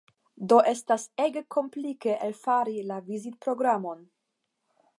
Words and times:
Do 0.51 0.55
estas 0.69 1.03
ege 1.25 1.43
komplike 1.55 2.15
elfari 2.29 2.75
la 2.93 2.99
vizitprogramon. 3.11 4.05